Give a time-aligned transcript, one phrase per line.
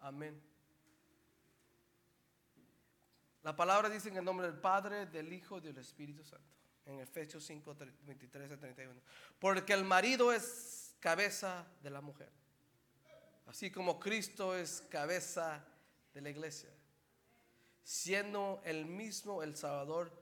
[0.00, 0.40] Amén.
[3.42, 6.46] La palabra dice en el nombre del Padre, del Hijo y del Espíritu Santo.
[6.86, 9.00] En Efesios 5, 23 a 31.
[9.38, 12.30] Porque el marido es cabeza de la mujer.
[13.46, 15.64] Así como Cristo es cabeza
[16.14, 16.70] de la iglesia.
[17.82, 20.12] Siendo el mismo el Salvador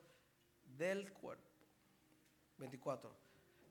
[0.76, 1.45] del cuerpo.
[2.58, 3.14] 24.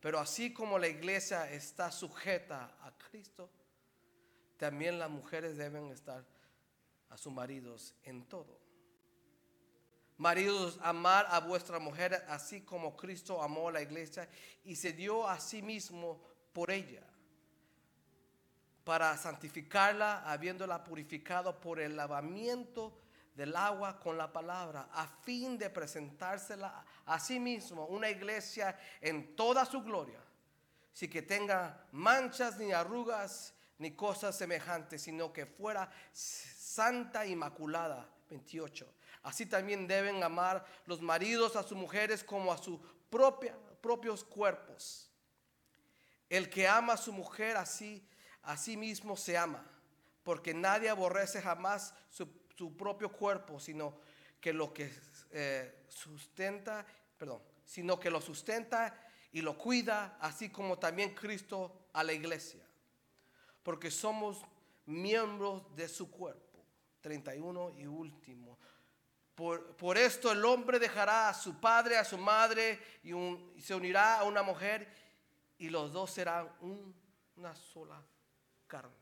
[0.01, 3.49] Pero así como la iglesia está sujeta a Cristo,
[4.57, 6.23] también las mujeres deben estar
[7.09, 8.59] a sus maridos en todo.
[10.17, 14.27] Maridos, amar a vuestra mujer así como Cristo amó a la iglesia
[14.63, 16.20] y se dio a sí mismo
[16.53, 17.03] por ella,
[18.84, 22.99] para santificarla, habiéndola purificado por el lavamiento
[23.35, 29.35] del agua con la palabra, a fin de presentársela a sí mismo una iglesia en
[29.35, 30.20] toda su gloria,
[30.91, 38.09] sin que tenga manchas ni arrugas ni cosas semejantes, sino que fuera santa, inmaculada.
[38.30, 38.88] 28.
[39.24, 42.79] Así también deben amar los maridos a sus mujeres como a sus
[43.10, 45.10] propios cuerpos.
[46.29, 48.05] El que ama a su mujer así,
[48.43, 49.66] a sí mismo se ama,
[50.23, 52.27] porque nadie aborrece jamás su,
[52.76, 53.99] propio cuerpo, sino
[54.41, 54.91] que lo que
[55.32, 56.85] eh, sustenta,
[57.18, 58.99] perdón, sino que lo sustenta
[59.32, 62.68] y lo cuida, así como también Cristo a la iglesia
[63.68, 64.41] porque somos
[64.85, 66.63] miembros de su cuerpo.
[67.01, 68.57] 31 y último.
[69.35, 73.12] Por, esto el hombre dejará a su padre, a su madre y,
[73.62, 74.88] se unirá a una mujer
[75.57, 76.50] y los dos serán
[77.35, 78.01] una sola
[78.68, 78.95] carne.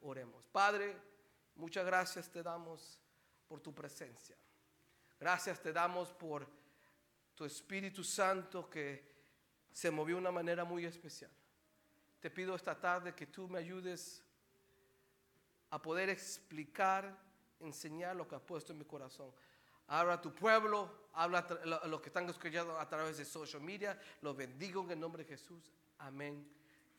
[0.00, 0.48] Oremos.
[0.48, 0.96] Padre,
[1.54, 2.98] muchas gracias te damos
[3.46, 4.34] por tu presencia.
[5.20, 6.44] Gracias te damos por
[7.36, 9.14] tu Espíritu Santo que
[9.70, 11.30] se movió de una manera muy especial.
[12.20, 14.24] Te pido esta tarde que tú me ayudes
[15.70, 17.16] a poder explicar,
[17.60, 19.32] enseñar lo que has puesto en mi corazón.
[19.86, 23.98] Habla a tu pueblo, habla a los que están escuchando a través de social media.
[24.20, 25.72] Los bendigo en el nombre de Jesús.
[25.98, 26.46] Amén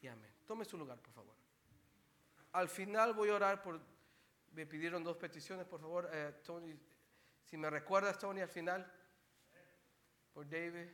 [0.02, 0.31] y amén.
[0.46, 1.36] Tome su lugar, por favor.
[2.53, 3.80] Al final voy a orar por.
[4.53, 6.09] Me pidieron dos peticiones, por favor.
[6.12, 6.74] Eh, Tony,
[7.46, 8.91] si me recuerdas, Tony, al final,
[10.34, 10.90] por David.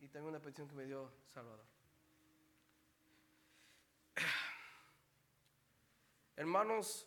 [0.00, 1.71] Y también una petición que me dio Salvador.
[6.36, 7.06] Hermanos,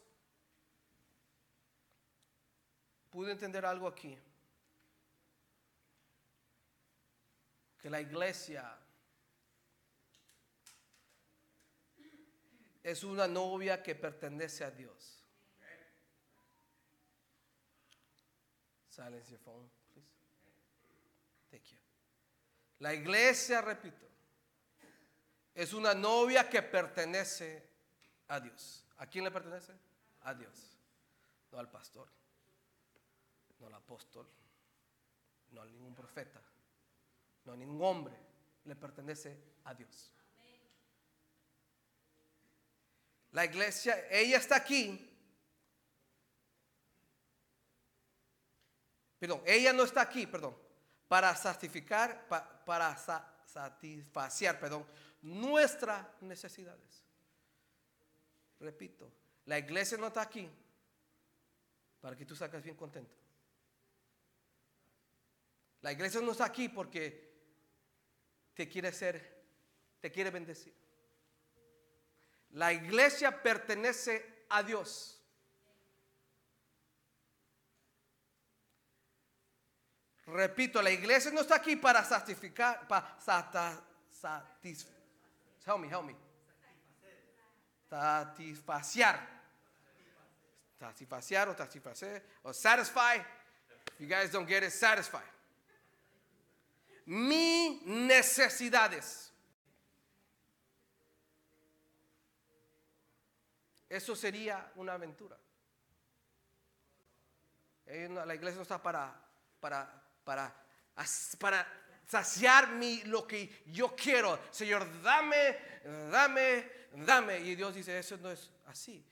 [3.10, 4.18] pude entender algo aquí.
[7.80, 8.78] Que la iglesia
[12.84, 15.24] es una novia que pertenece a Dios.
[18.90, 20.08] Silence your phone, please.
[21.52, 21.78] Thank you.
[22.80, 24.06] La iglesia, repito,
[25.54, 27.68] es una novia que pertenece
[28.28, 28.85] a Dios.
[28.98, 29.74] ¿A quién le pertenece?
[30.22, 30.78] A Dios.
[31.52, 32.08] No al pastor,
[33.60, 34.28] no al apóstol,
[35.52, 36.42] no a ningún profeta,
[37.46, 38.16] no a ningún hombre.
[38.66, 40.12] Le pertenece a Dios.
[43.32, 45.12] La iglesia, ella está aquí.
[49.20, 50.58] Perdón, ella no está aquí, perdón,
[51.08, 52.98] para satisficar, para
[53.46, 54.86] satisfacer, perdón,
[55.22, 57.05] nuestras necesidades.
[58.60, 59.12] Repito,
[59.46, 60.50] la iglesia no está aquí
[62.02, 63.16] para que tú salgas bien contento.
[65.82, 67.32] La iglesia no está aquí porque
[68.56, 69.44] te quiere ser,
[70.00, 70.74] te quiere bendecir.
[72.52, 75.22] La iglesia pertenece a Dios.
[80.26, 84.96] Repito, la iglesia no está aquí para satisficar, para satisfacer.
[85.68, 86.25] Help me, help me
[87.90, 89.20] satisfaciar.
[90.80, 93.24] Satisfaciar o satisfacer o satisfy.
[94.00, 95.24] you guys don't get it, satisfy.
[97.06, 99.32] Mi necesidades.
[103.88, 105.38] Eso sería una aventura.
[107.86, 109.14] La iglesia no está para,
[109.60, 109.88] para,
[110.24, 110.54] para,
[111.40, 111.68] para
[112.06, 114.40] saciar mi, lo que yo quiero.
[114.52, 117.40] Señor, dame, dame, dame.
[117.40, 119.04] Y Dios dice, eso no es así.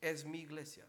[0.00, 0.86] Es mi iglesia.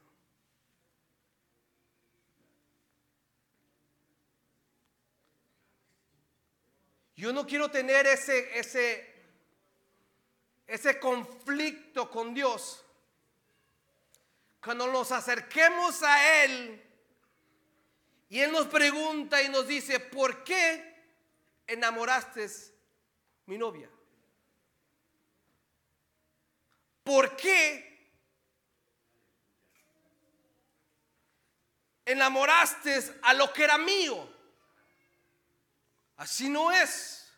[7.16, 9.14] Yo no quiero tener ese, ese,
[10.66, 12.84] ese conflicto con Dios.
[14.62, 16.82] Cuando nos acerquemos a Él
[18.30, 20.96] y Él nos pregunta y nos dice, ¿por qué
[21.68, 22.50] enamoraste
[23.46, 23.93] mi novia?
[27.04, 27.94] ¿Por qué
[32.06, 34.30] enamoraste a lo que era mío.
[36.18, 37.32] Así no es.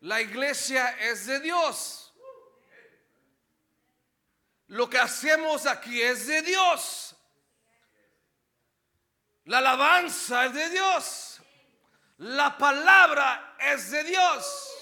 [0.00, 2.14] La iglesia es de Dios.
[4.68, 7.16] Lo que hacemos aquí es de Dios.
[9.44, 11.40] La alabanza es de Dios.
[12.18, 14.75] La palabra es de Dios.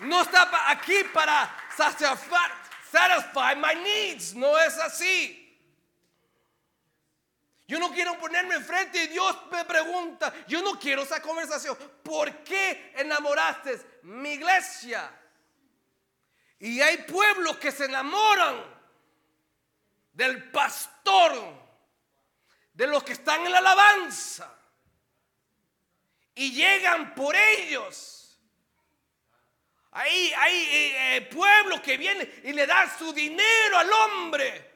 [0.00, 4.34] No está aquí para satisfy my needs.
[4.34, 5.44] No es así.
[7.68, 11.76] Yo no quiero ponerme enfrente y Dios me pregunta, yo no quiero esa conversación.
[12.02, 15.12] ¿Por qué enamoraste mi iglesia?
[16.60, 18.64] Y hay pueblos que se enamoran
[20.14, 21.32] del pastor,
[22.72, 24.50] de los que están en la alabanza.
[26.34, 28.17] Y llegan por ellos.
[29.92, 34.68] Hay, hay eh, eh, que vienen y le dan su dinero al hombre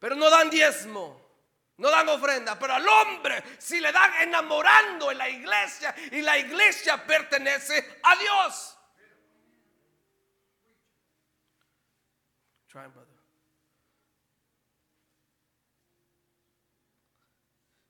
[0.00, 1.20] pero no dan diezmo.
[1.76, 6.36] No dan ofrenda, pero al hombre si le dan enamorando en la iglesia y la
[6.36, 8.76] iglesia pertenece a Dios.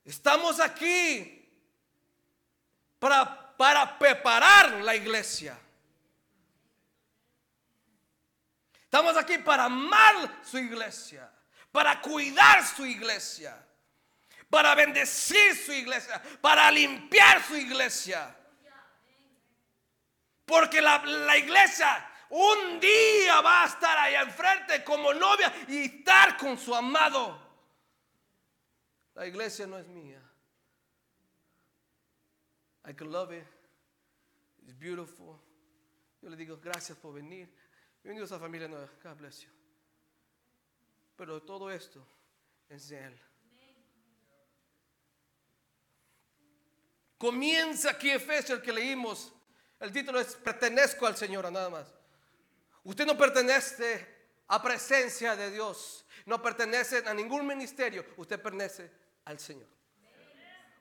[0.05, 1.49] Estamos aquí
[2.97, 5.55] para, para preparar la iglesia.
[8.83, 11.31] Estamos aquí para amar su iglesia
[11.71, 13.57] para cuidar su iglesia,
[14.49, 18.35] para bendecir su iglesia, para limpiar su iglesia.
[20.45, 26.57] Porque la, iglesia un día va a estar ahí enfrente como novia y estar con
[26.57, 27.39] su amado.
[29.15, 30.20] La iglesia no es mía.
[32.85, 33.45] I can love it.
[34.63, 35.39] It's beautiful.
[36.21, 37.47] Yo le digo gracias por venir.
[38.03, 38.87] Bienvenidos a familia nueva.
[39.03, 39.49] God bless you.
[41.15, 41.99] Pero todo esto
[42.69, 43.19] es de Él.
[47.17, 49.31] Comienza aquí Efesios, el que leímos.
[49.79, 51.93] El título es Pertenezco al Señor, nada más.
[52.83, 54.07] Usted no pertenece
[54.47, 56.03] a presencia de Dios.
[56.25, 58.05] No pertenece a ningún ministerio.
[58.17, 58.91] Usted pertenece
[59.25, 59.67] al Señor.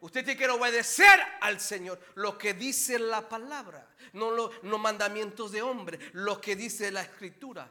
[0.01, 5.63] Usted tiene que obedecer al Señor lo que dice la palabra, no los mandamientos de
[5.63, 7.71] hombre, lo que dice la escritura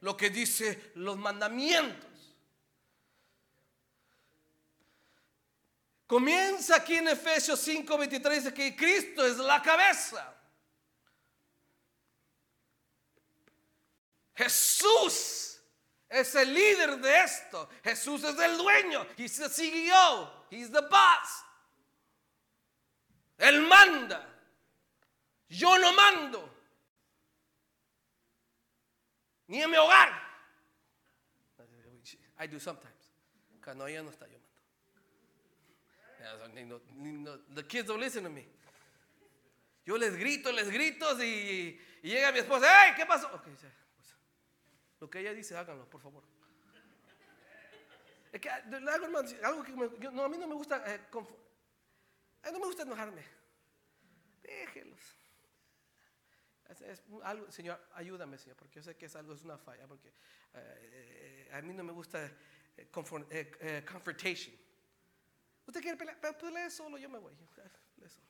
[0.00, 2.08] lo que dice los mandamientos.
[6.06, 10.34] Comienza aquí en Efesios 5, 23, dice que Cristo es la cabeza.
[14.34, 15.60] Jesús
[16.08, 17.68] es el líder de esto.
[17.82, 19.06] Jesús es el dueño.
[19.16, 20.46] He's the CEO.
[20.48, 21.44] He's the boss.
[23.38, 24.24] Él manda.
[25.48, 26.58] Yo no mando
[29.48, 30.28] ni en mi hogar.
[32.40, 32.94] I do sometimes.
[33.62, 34.38] Cuando ella no está, yo
[36.94, 37.40] mando.
[37.54, 38.46] The kids don't listen to me.
[39.84, 42.92] Yo les grito, les grito y, llega mi esposa, ¡Hey!
[42.94, 43.26] ¿Qué pasó?
[43.36, 44.14] Okay, pues,
[45.00, 46.22] lo que ella dice, háganlo, por favor.
[48.30, 49.72] Es que algo que
[50.10, 51.00] no, a mí no me gusta, eh,
[52.44, 53.22] no me gusta enojarme.
[54.42, 55.18] Déjelos
[57.24, 60.12] algo, Señor, ayúdame, Señor, porque yo sé que es algo, es una falla, porque
[60.54, 62.88] eh, a mí no me gusta eh,
[63.30, 64.54] eh, confrontation.
[65.66, 67.32] Usted quiere pelear, pelee solo, yo me voy.
[67.94, 68.26] Pelee solo.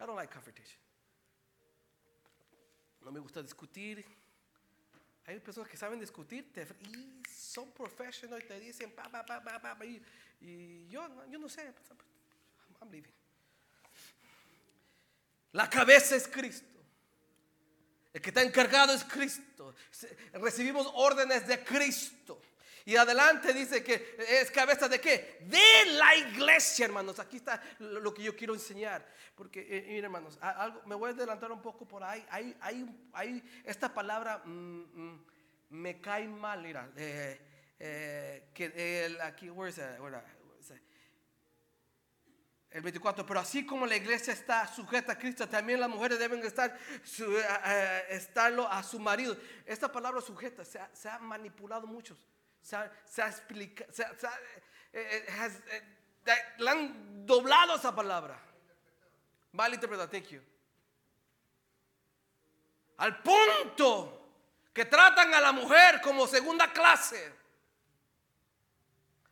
[0.00, 0.80] I don't like confrontation.
[3.00, 4.04] No me gusta discutir.
[5.26, 6.50] Hay personas que saben discutir
[6.80, 10.02] y son profesionales y te dicen pa, pa, pa, pa, pa, y,
[10.40, 11.74] y yo, yo no sé.
[12.80, 13.17] I'm leaving.
[15.52, 16.66] La cabeza es Cristo.
[18.12, 19.74] El que está encargado es Cristo.
[20.34, 22.40] Recibimos órdenes de Cristo.
[22.84, 25.40] Y adelante dice que es cabeza de qué?
[25.42, 27.18] De la iglesia, hermanos.
[27.18, 29.06] Aquí está lo que yo quiero enseñar.
[29.34, 32.24] Porque, eh, miren, hermanos, algo, me voy a adelantar un poco por ahí.
[32.30, 32.56] Hay,
[33.12, 35.26] hay, esta palabra mm, mm,
[35.68, 36.90] me cae mal, mira.
[36.96, 37.38] Eh,
[37.78, 38.64] eh, que
[39.68, 39.98] is that?
[42.70, 46.44] El 24, pero así como la iglesia está sujeta a Cristo, también las mujeres deben
[46.44, 46.78] estar
[47.18, 49.36] eh, estarlo a su marido.
[49.64, 52.14] Esta palabra sujeta se ha, manipulado mucho,
[52.60, 54.02] se ha, explicado, se,
[54.92, 58.38] eh, eh, le han doblado esa palabra.
[59.52, 60.42] Mal interpretado, thank you.
[62.98, 64.18] Al punto
[64.74, 67.32] que tratan a la mujer como segunda clase.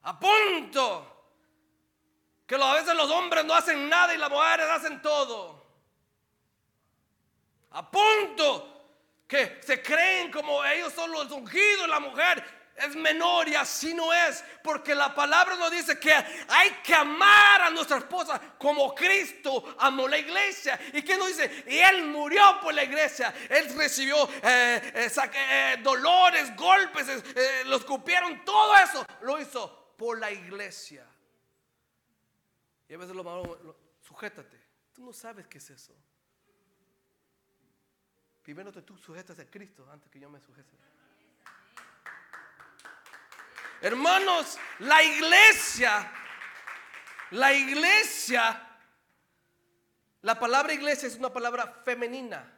[0.03, 1.16] A punto
[2.47, 5.67] que a veces los hombres no hacen nada y las mujeres hacen todo.
[7.73, 8.77] A punto
[9.27, 12.43] que se creen como ellos son los ungidos, la mujer
[12.77, 17.63] es menor y así no es, porque la palabra nos dice que hay que amar
[17.63, 20.79] a nuestra esposa como Cristo amó la iglesia.
[20.93, 21.65] ¿Y qué nos dice?
[21.67, 27.07] Y Él murió por la iglesia, Él recibió eh, eh, eh, dolores, golpes,
[27.65, 31.07] los cupieron, todo eso lo hizo por la iglesia.
[32.89, 34.61] Y a veces lo malo, sujétate,
[34.93, 35.95] tú no sabes qué es eso.
[38.43, 40.77] Primero tú sujetas a Cristo antes que yo me sujete.
[43.81, 46.11] Hermanos, la iglesia,
[47.33, 48.79] la iglesia,
[50.23, 52.53] la palabra iglesia es una palabra femenina.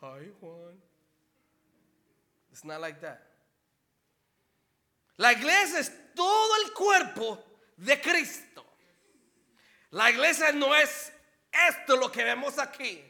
[0.00, 0.80] Ay, Juan.
[2.50, 3.20] It's not like that.
[5.16, 7.44] La iglesia es todo el cuerpo
[7.76, 8.64] de Cristo.
[9.90, 11.12] La iglesia no es
[11.68, 13.04] esto lo que vemos aquí.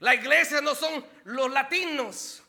[0.00, 2.42] La iglesia no son los latinos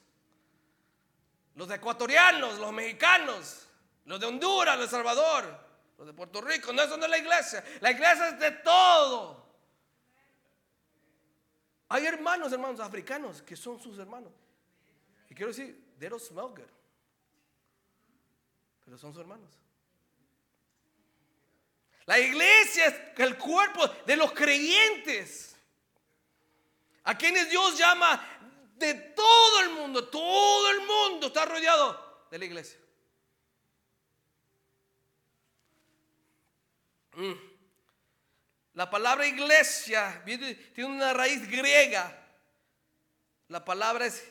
[1.55, 3.67] los ecuatorianos, los mexicanos,
[4.05, 5.59] los de Honduras, los de Salvador,
[5.97, 6.71] los de Puerto Rico.
[6.73, 7.63] No, eso no es la iglesia.
[7.81, 9.45] La iglesia es de todo.
[11.89, 14.31] Hay hermanos, hermanos africanos que son sus hermanos.
[15.29, 16.69] Y quiero decir, they don't smell good.
[18.91, 19.49] Pero son sus hermanos.
[22.03, 25.55] La iglesia es el cuerpo de los creyentes.
[27.05, 28.21] A quienes Dios llama
[28.75, 32.77] de todo el mundo, todo el mundo está rodeado de la iglesia.
[37.13, 37.31] Mm.
[38.73, 42.27] La palabra iglesia tiene una raíz griega.
[43.47, 44.21] La palabra es.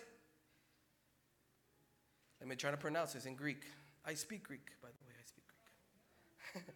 [2.40, 3.79] Let me try to pronounce this in Greek.
[4.04, 5.14] I speak Greek, by the way.
[5.18, 5.44] I speak
[6.54, 6.64] Greek.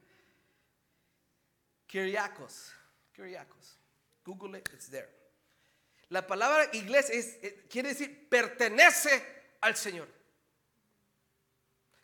[1.89, 2.73] Kyriakos.
[3.17, 3.79] Kyriakos.
[4.25, 5.09] Google it, it's there.
[6.11, 9.23] La palabra iglesia eh, quiere decir pertenece
[9.61, 10.09] al Señor.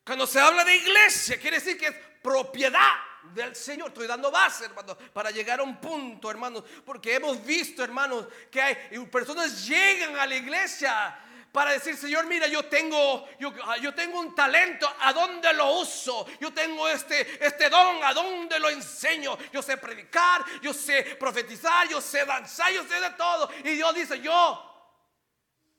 [0.04, 2.96] Cuando se habla de iglesia, quiere decir que es propiedad
[3.34, 3.88] del Señor.
[3.88, 8.60] Estoy dando base, hermanos, para llegar a un punto, hermanos, porque hemos visto, hermanos, que
[8.60, 11.18] hay personas llegan a la iglesia
[11.52, 13.26] para decir, Señor, mira, yo tengo,
[13.64, 16.26] ah, yo, tengo un talento, ¿a dónde lo uso?
[16.40, 19.36] Yo tengo este, este don, ¿a dónde lo enseño?
[19.52, 23.50] Yo sé predicar, yo sé profetizar, yo sé danzar, yo sé de todo.
[23.64, 24.66] Y Dios dice, yo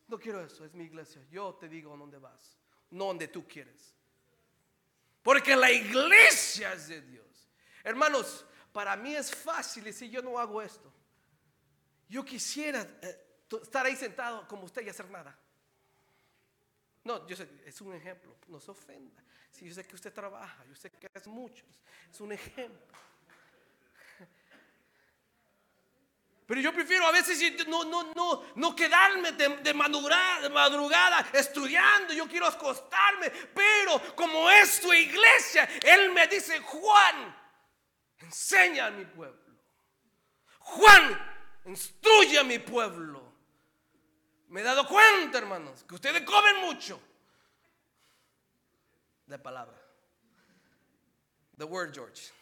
[0.08, 1.22] no quiero eso, es mi iglesia.
[1.32, 2.58] Yo te digo dónde vas,
[2.90, 3.96] no donde tú quieres.
[5.24, 7.50] Porque la iglesia es de Dios.
[7.84, 10.92] Hermanos, para mí es fácil decir, yo no hago esto.
[12.10, 15.38] Yo quisiera eh, estar ahí sentado como usted y hacer nada.
[17.04, 19.24] No, yo sé, es un ejemplo, no se ofenda.
[19.50, 21.68] Si yo sé que usted trabaja, yo sé que es muchos,
[22.12, 22.96] es un ejemplo.
[26.52, 32.14] Pero yo prefiero a veces no, no, no, no quedarme de, madrugada, de madrugada estudiando,
[32.14, 37.34] yo quiero acostarme, pero como es tu iglesia, Él me dice, Juan,
[38.20, 39.40] enseña a mi pueblo.
[40.60, 43.21] Juan, instruye a mi pueblo.
[44.52, 47.02] Me he dado cuenta, hermanos, que ustedes comen mucho
[49.26, 49.82] de palabra.
[51.58, 52.34] The word, George.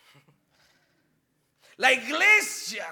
[1.77, 2.87] La iglesia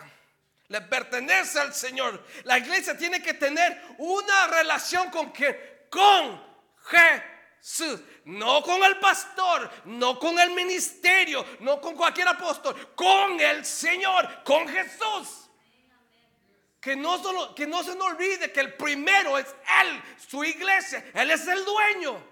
[0.67, 2.23] le pertenece al Señor.
[2.43, 6.39] La iglesia tiene que tener una relación con que con
[6.83, 13.65] Jesús, no con el pastor, no con el ministerio, no con cualquier apóstol, con el
[13.65, 15.46] Señor, con Jesús.
[16.87, 19.45] Que no, solo, que no se nos olvide que el primero es
[19.81, 21.03] Él, su iglesia.
[21.13, 22.23] Él es el dueño.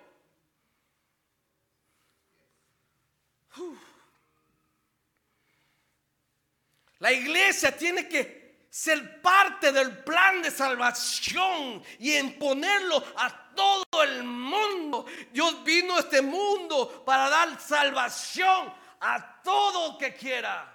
[7.00, 14.24] La iglesia tiene que ser parte del plan de salvación y imponerlo a todo el
[14.24, 15.06] mundo.
[15.34, 20.75] Dios vino a este mundo para dar salvación a todo que quiera.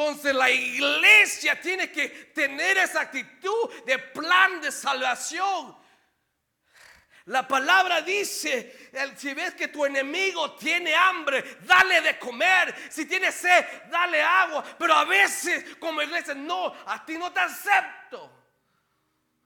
[0.00, 5.76] Entonces la iglesia tiene que tener esa actitud de plan de salvación.
[7.26, 12.74] La palabra dice, si ves que tu enemigo tiene hambre, dale de comer.
[12.88, 14.64] Si tiene sed, dale agua.
[14.78, 18.32] Pero a veces como iglesia, no, a ti no te acepto.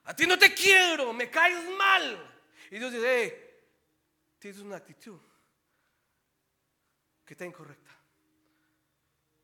[0.04, 2.38] A ti no te quiero, me caes mal.
[2.70, 3.64] Y Dios dice,
[4.38, 5.20] tienes una actitud
[7.24, 7.83] que está incorrecta.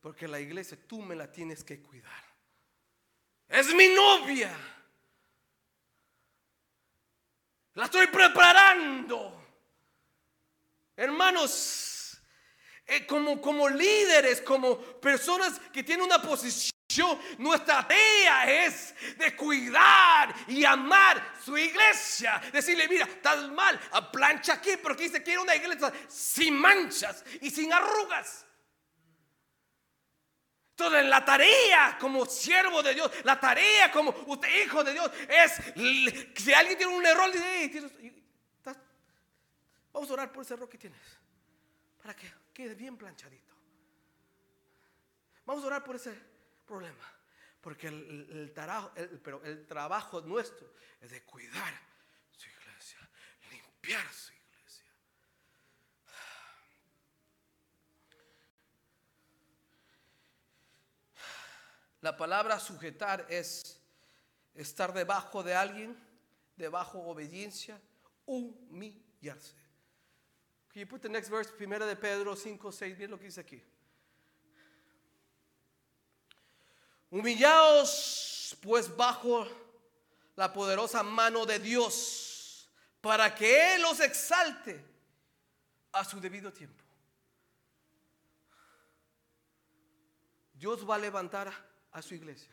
[0.00, 2.24] Porque la iglesia tú me la tienes que cuidar.
[3.48, 4.56] Es mi novia.
[7.74, 9.36] La estoy preparando.
[10.96, 12.20] Hermanos,
[12.86, 16.70] eh, como, como líderes, como personas que tienen una posición
[17.38, 22.40] Nuestra tarea es de cuidar y amar su iglesia.
[22.52, 27.24] Decirle, mira, estás mal, a plancha aquí, pero aquí se quiere una iglesia sin manchas
[27.40, 28.44] y sin arrugas.
[30.80, 35.60] Entonces, la tarea como siervo de Dios, la tarea como usted, hijo de Dios, es
[36.42, 37.30] si alguien tiene un error,
[39.92, 41.00] vamos a orar por ese error que tienes
[42.00, 43.54] para que quede bien planchadito.
[45.44, 46.18] Vamos a orar por ese
[46.66, 47.04] problema.
[47.60, 48.54] Porque el,
[49.44, 51.74] el trabajo nuestro es de cuidar
[52.32, 53.06] su iglesia,
[53.50, 54.39] limpiar su iglesia.
[62.00, 63.78] La palabra sujetar es
[64.54, 65.96] estar debajo de alguien,
[66.56, 67.80] debajo obediencia,
[68.26, 69.54] humillarse.
[70.72, 73.40] Can you put the next verse, primera de Pedro 5, 6, bien lo que dice
[73.40, 73.62] aquí.
[77.10, 79.46] Humillaos pues bajo
[80.36, 82.68] la poderosa mano de Dios
[83.00, 84.84] para que Él os exalte
[85.92, 86.84] a su debido tiempo.
[90.54, 92.52] Dios va a levantar a su iglesia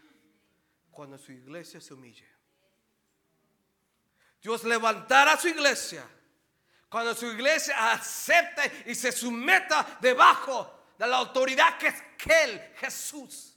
[0.91, 2.27] cuando su iglesia se humille.
[4.41, 6.07] Dios levantará a su iglesia
[6.89, 13.56] cuando su iglesia acepte y se someta debajo de la autoridad que es Él, Jesús.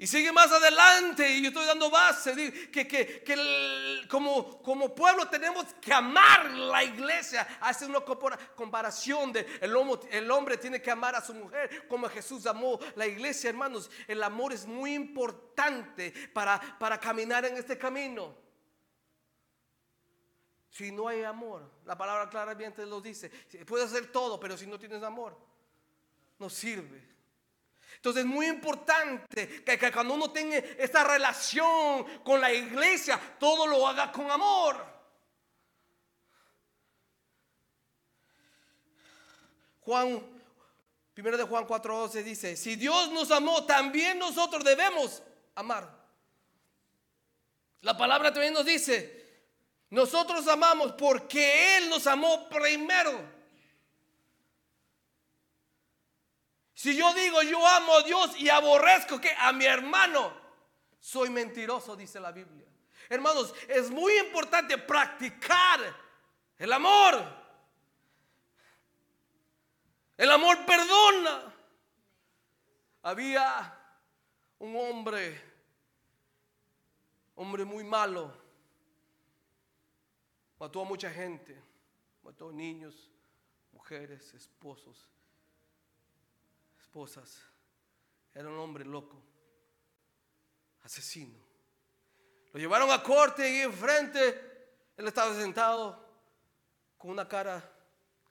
[0.00, 2.32] Y sigue más adelante y yo estoy dando base,
[2.72, 7.46] que, que, como, como pueblo tenemos que amar la iglesia.
[7.60, 12.08] Hace una comparación de el hombre, el hombre tiene que amar a su mujer como
[12.08, 13.90] Jesús amó la iglesia, hermanos.
[14.08, 18.34] El amor es muy importante para, para caminar en este camino.
[20.70, 23.28] Si no hay amor, la palabra claramente lo dice,
[23.66, 25.36] puedes hacer todo, pero si no tienes amor,
[26.38, 27.19] no sirve.
[28.00, 33.86] Entonces es muy importante que, cuando uno tenga esta relación con la iglesia, todo lo
[33.86, 34.82] haga con amor.
[39.80, 40.18] Juan,
[41.12, 45.22] primero de Juan 4:12 dice, si Dios nos amó, también nosotros debemos
[45.54, 45.86] amar.
[47.82, 49.42] La palabra también nos dice,
[49.90, 53.39] nosotros amamos porque Él nos amó primero.
[56.80, 60.32] Si yo digo yo amo a Dios y aborrezco que a mi hermano,
[60.98, 62.66] soy mentiroso, dice la Biblia.
[63.10, 65.78] Hermanos, es muy importante practicar
[66.56, 67.22] el amor.
[70.16, 71.54] El amor perdona.
[73.02, 73.78] Había
[74.58, 75.38] un hombre,
[77.34, 78.32] hombre muy malo,
[80.58, 81.62] mató a mucha gente,
[82.22, 83.10] mató niños,
[83.70, 85.10] mujeres, esposos
[86.90, 87.40] esposas.
[88.34, 89.22] Era un hombre loco,
[90.82, 91.38] asesino.
[92.52, 94.48] Lo llevaron a corte y enfrente
[94.96, 96.04] él estaba sentado
[96.98, 97.62] con una cara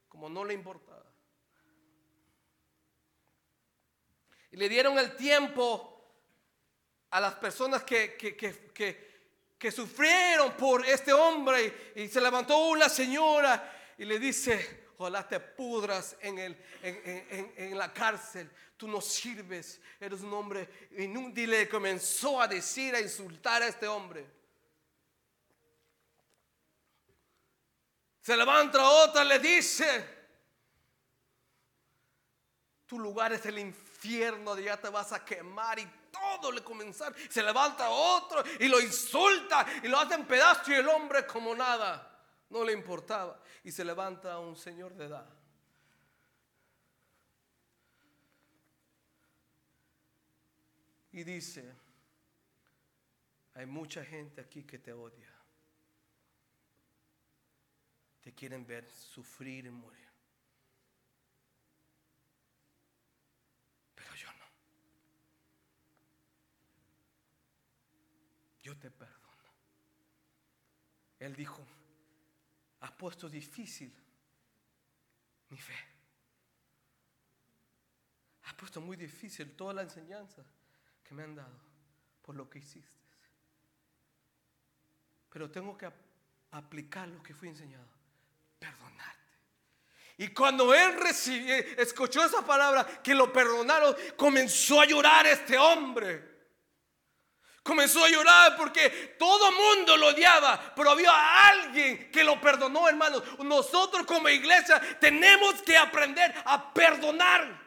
[0.10, 1.06] como no le importaba.
[4.52, 5.96] Y le dieron el tiempo
[7.12, 11.94] a las personas que, que, sufrieron por este hombre.
[11.96, 17.78] Y, y se levantó una señora y le dice, ojalá te pudras en, el, en,
[17.78, 18.52] la cárcel.
[18.76, 21.70] Tú no sirves, eres un hombre inútil.
[21.70, 24.30] Comenzó a decir, a insultar a este hombre.
[28.20, 30.06] Se levanta otra, le dice,
[32.86, 37.16] tu lugar es el infierno, de ya te vas a quemar y todo le comenzar.
[37.30, 41.56] Se levanta otro y lo insulta y lo hace en pedazos y el hombre como
[41.56, 42.09] nada.
[42.50, 43.42] No le importaba.
[43.64, 45.30] Y se levanta un señor de edad.
[51.12, 51.76] Y dice,
[53.56, 55.34] hay mucha gente aquí que te odia.
[58.22, 60.08] Te quieren ver sufrir y morir.
[63.96, 64.46] Pero yo no.
[68.62, 69.20] Yo te perdono.
[71.20, 71.66] Él dijo,
[72.82, 73.94] ha puesto difícil
[75.50, 75.76] mi fe.
[78.44, 80.44] Ha puesto muy difícil toda la enseñanza
[81.04, 81.60] que me han dado
[82.22, 83.00] por lo que hiciste.
[85.30, 85.92] Pero tengo que
[86.52, 87.88] aplicar lo que fui enseñado.
[88.58, 89.20] Perdonarte.
[90.18, 96.29] Y cuando él recibió, escuchó esa palabra, que lo perdonaron, comenzó a llorar este hombre.
[97.70, 103.22] Comenzó a llorar porque todo mundo lo odiaba, pero había alguien que lo perdonó, hermanos.
[103.44, 107.62] Nosotros como iglesia tenemos que aprender a perdonar.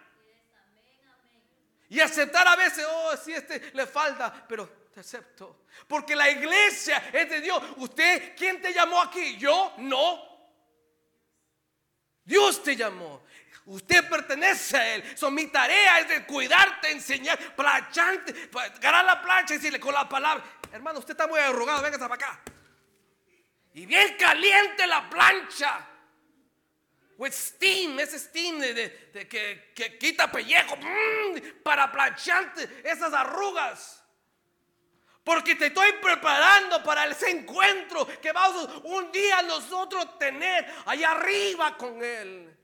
[1.89, 5.67] Y aceptar a veces, oh, si este le falta, pero te acepto.
[5.87, 7.63] Porque la iglesia es de Dios.
[7.77, 9.37] ¿Usted quién te llamó aquí?
[9.37, 9.73] ¿Yo?
[9.79, 10.21] No.
[12.25, 13.23] Dios te llamó.
[13.65, 15.17] Usted pertenece a Él.
[15.17, 20.09] So, mi tarea es de cuidarte, enseñar, plancharte, ganar la plancha y decirle con la
[20.09, 20.43] palabra.
[20.73, 22.41] Hermano, usted está muy arrugado, venga para acá.
[23.75, 25.89] Y bien caliente la plancha.
[27.19, 34.03] With steam, ese steam de, que, quita pellejo mm, para plancharte esas arrugas.
[35.23, 41.77] Porque te estoy preparando para ese encuentro que vamos un día nosotros tener allá arriba
[41.77, 42.59] con Él.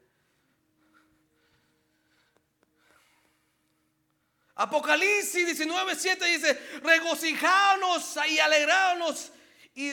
[4.59, 9.31] Apocalipsis 19, 7 dice, regocijanos y alegranos
[9.73, 9.93] y,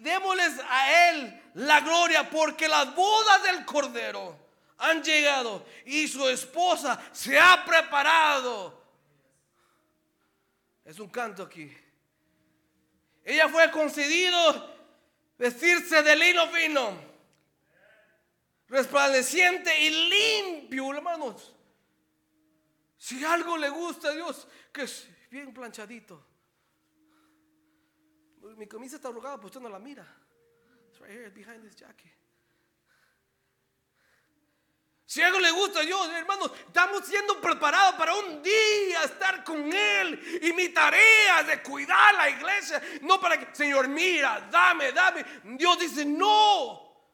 [0.00, 4.34] démosles a Él la gloria porque las bodas del Cordero
[4.78, 8.82] han llegado y su esposa se ha preparado.
[10.86, 11.70] Es un canto aquí.
[13.22, 14.74] Ella fue concedido
[15.36, 16.96] vestirse de lino fino,
[18.68, 21.52] resplandeciente y limpio, hermanos.
[23.02, 26.24] Si algo le gusta a Dios, que es bien planchadito.
[28.56, 30.06] Mi camisa está arrugada, pues usted no la mira.
[30.88, 32.12] It's right here behind this jacket.
[35.04, 39.72] Si algo le gusta a Dios, hermanos, estamos siendo preparados para un día estar con
[39.72, 40.40] Él.
[40.40, 42.80] Y mi tarea es de cuidar la iglesia.
[43.00, 45.24] No para que, Señor, mira, dame, dame.
[45.56, 47.10] Dios dice, no.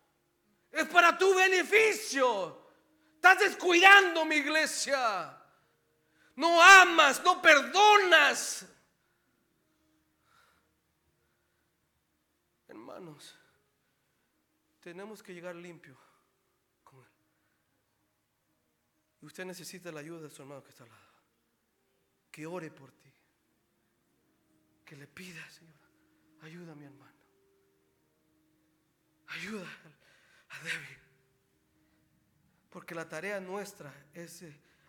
[0.70, 2.74] Es para tu beneficio.
[3.14, 5.37] Estás descuidando mi iglesia
[6.38, 8.64] no amas, no perdonas.
[12.68, 13.36] Hermanos,
[14.78, 15.98] tenemos que llegar limpio
[16.84, 17.10] con Él.
[19.20, 21.02] Y usted necesita la ayuda de su hermano que está al lado.
[22.30, 23.12] Que ore por ti.
[24.84, 25.74] Que le pida, Señor,
[26.42, 27.18] ayuda a mi hermano.
[29.26, 29.68] Ayuda
[30.50, 30.98] a débil.
[32.70, 34.44] Porque la tarea nuestra es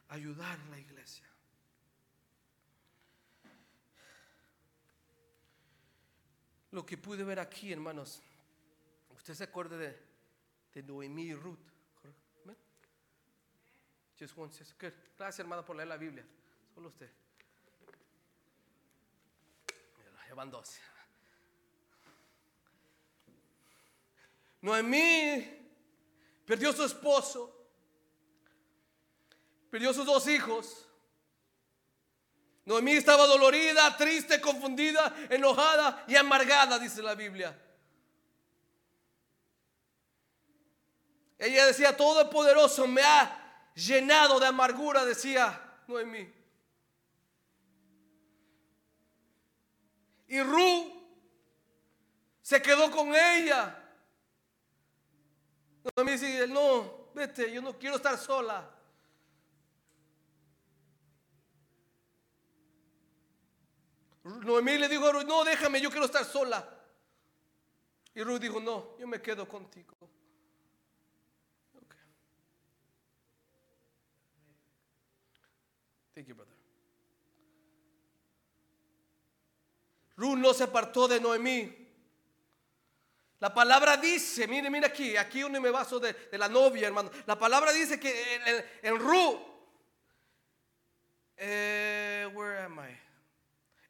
[0.09, 1.28] ayudar a la iglesia.
[6.71, 8.21] Lo que pude ver aquí, hermanos.
[9.15, 11.59] Usted se acuerda de, Noemí y Ruth.
[14.19, 14.51] Just one
[15.17, 16.25] Gracias, hermano, por leer la Biblia.
[16.75, 17.09] Solo usted.
[20.27, 20.77] Ya dos.
[24.61, 25.71] Noemí
[26.45, 27.65] perdió su esposo,
[29.71, 30.88] perdió sus dos hijos
[32.65, 37.57] Noemí estaba dolorida, triste, confundida, enojada y amargada, dice la Biblia.
[41.37, 46.31] Ella decía, todo el poderoso me ha llenado de amargura, decía Noemí.
[50.27, 50.99] Y Ru
[52.41, 53.75] se quedó con ella.
[55.95, 58.78] Noemí dice, no, vete, yo no quiero estar sola.
[64.29, 66.67] Noemí le dijo a Ruth, no, déjame, yo quiero estar sola.
[68.13, 69.95] Y Ruth dijo, no, yo me quedo contigo.
[71.75, 71.99] Okay.
[76.13, 76.53] Thank you, brother.
[80.15, 81.79] Ruth no se apartó de Noemí.
[83.39, 87.09] La palabra dice, mire, mire aquí, aquí uno me baso de, de la novia, hermano.
[87.25, 89.39] La palabra dice que en, en, Ruth,
[91.37, 93.08] eh, where am I?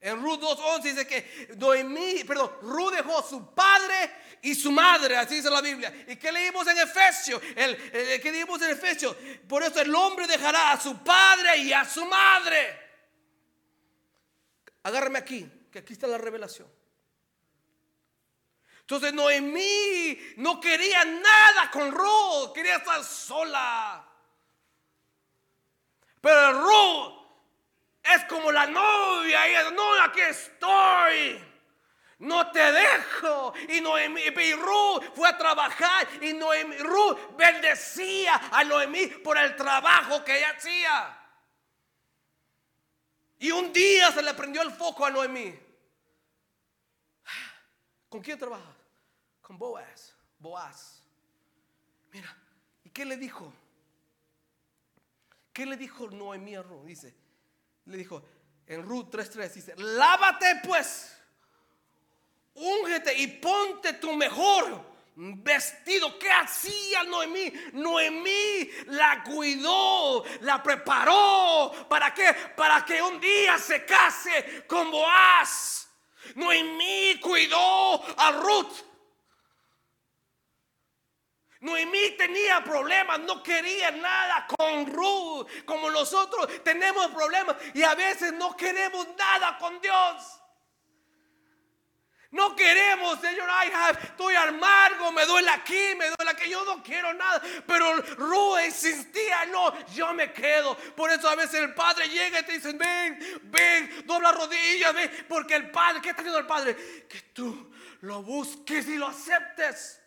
[0.01, 5.17] En Ruth 2.11 dice que Noemí, perdón, Ruth dejó a su padre y su madre,
[5.17, 6.05] así dice la Biblia.
[6.07, 7.41] ¿Y qué leímos en Efesios?
[7.55, 7.75] El,
[8.21, 9.15] ¿Qué leímos en Efesios?
[9.47, 12.79] Por eso el hombre dejará a su padre y a su madre.
[14.83, 16.71] Agárrame aquí, que aquí está la revelación.
[18.79, 24.07] Entonces Noemí no quería nada con Ruth, quería estar sola.
[26.21, 27.18] Pero Ruth
[28.15, 31.45] es como la novia, ella, no, aquí estoy.
[32.19, 33.53] No te dejo.
[33.69, 39.55] Y Noemí, y Ruth fue a trabajar y Noemí, Ruth bendecía a Noemí por el
[39.55, 41.15] trabajo que ella hacía.
[43.39, 45.57] Y un día se le prendió el foco a Noemí.
[48.09, 48.75] ¿Con quién trabaja?
[49.41, 50.13] Con Boaz.
[50.37, 51.01] Boaz.
[52.11, 52.35] Mira,
[52.83, 53.53] ¿y qué le dijo?
[55.53, 56.85] ¿Qué le dijo Noemí a Ruth?
[56.85, 57.15] Dice,
[57.85, 58.23] le dijo
[58.67, 61.17] en Ruth 3.3, dice, lávate pues,
[62.53, 66.17] úngete y ponte tu mejor vestido.
[66.17, 67.51] ¿Qué hacía Noemí?
[67.73, 71.87] Noemí la cuidó, la preparó.
[71.89, 72.33] ¿Para qué?
[72.55, 75.89] Para que un día se case con Boaz.
[76.35, 78.88] Noemí cuidó a Ruth.
[81.61, 88.31] Noemí tenía problemas, no quería nada con Ruth, como nosotros tenemos problemas y a veces
[88.33, 90.39] no queremos nada con Dios.
[92.31, 93.71] No queremos, Señor, ay,
[94.03, 97.41] estoy amargo, me duele aquí, me duele aquí, yo no quiero nada.
[97.65, 100.77] Pero Ruth insistía, no, yo me quedo.
[100.95, 105.25] Por eso a veces el Padre llega y te dice, ven, ven, dobla rodillas, ven.
[105.27, 106.75] Porque el Padre, ¿qué está haciendo el Padre?
[107.09, 109.99] Que tú lo busques y lo aceptes.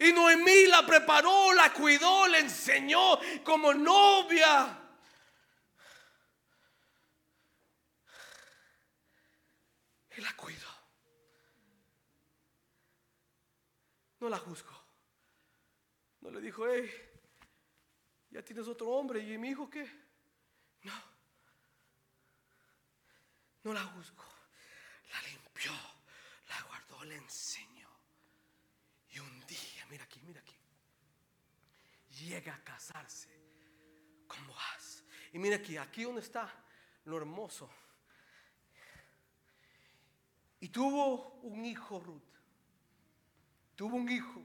[0.00, 4.78] Y Noemí la preparó, la cuidó, le enseñó como novia.
[10.16, 10.68] Y la cuidó.
[14.20, 14.80] No la juzgó.
[16.22, 16.90] No le dijo, hey,
[18.30, 19.86] ya tienes otro hombre y mi hijo qué.
[20.82, 20.92] No.
[23.64, 24.24] No la juzgó.
[25.10, 25.72] La limpió,
[26.48, 27.70] la guardó, le enseñó.
[29.12, 30.54] Y un día, mira aquí, mira aquí,
[32.20, 33.28] llega a casarse
[34.26, 35.04] con Boaz.
[35.32, 36.52] Y mira aquí, aquí donde está
[37.04, 37.70] lo hermoso.
[40.60, 42.22] Y tuvo un hijo Ruth.
[43.74, 44.42] Tuvo un hijo.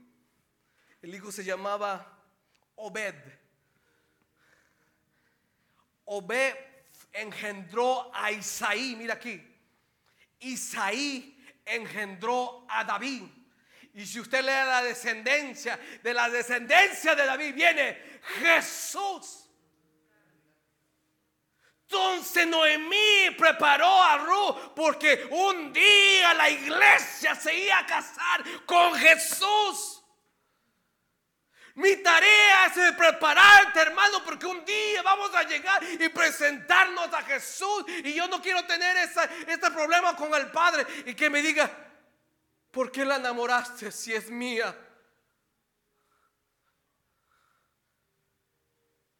[1.01, 2.23] El hijo se llamaba
[2.75, 3.15] Obed.
[6.05, 6.55] Obed
[7.11, 9.41] engendró a Isaí, mira aquí.
[10.39, 13.23] Isaí engendró a David.
[13.95, 19.49] Y si usted lee la descendencia, de la descendencia de David viene Jesús.
[21.83, 28.95] Entonces Noemí preparó a Ruth porque un día la iglesia se iba a casar con
[28.95, 30.03] Jesús.
[31.75, 37.85] Mi tarea es prepararte, hermano, porque un día vamos a llegar y presentarnos a Jesús.
[38.03, 41.84] Y yo no quiero tener este problema con el Padre y que me diga,
[42.75, 44.75] ¿Por qué la enamoraste si es mía?